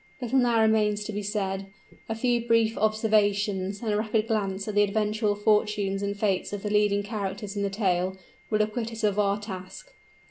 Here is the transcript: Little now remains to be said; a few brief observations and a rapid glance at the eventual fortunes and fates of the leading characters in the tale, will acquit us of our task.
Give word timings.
Little 0.19 0.39
now 0.39 0.59
remains 0.59 1.03
to 1.03 1.11
be 1.13 1.21
said; 1.21 1.67
a 2.09 2.15
few 2.15 2.43
brief 2.47 2.75
observations 2.75 3.83
and 3.83 3.93
a 3.93 3.97
rapid 3.97 4.25
glance 4.29 4.67
at 4.67 4.73
the 4.73 4.81
eventual 4.81 5.35
fortunes 5.35 6.01
and 6.01 6.17
fates 6.17 6.51
of 6.51 6.63
the 6.63 6.71
leading 6.71 7.03
characters 7.03 7.55
in 7.55 7.61
the 7.61 7.69
tale, 7.69 8.17
will 8.49 8.63
acquit 8.63 8.91
us 8.91 9.03
of 9.03 9.19
our 9.19 9.39
task. 9.39 9.93